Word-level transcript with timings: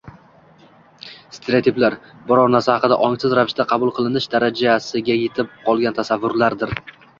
Stereotiplar– 1.37 1.97
biror 2.31 2.49
narsa 2.55 2.71
haqida 2.77 2.97
ongsiz 3.09 3.37
ravishda 3.41 3.67
qabul 3.75 3.93
qilinish 4.01 4.27
darajasiga 4.33 5.21
yetib 5.21 5.55
qolgan 5.71 6.01
tasavvurlardir. 6.03 6.79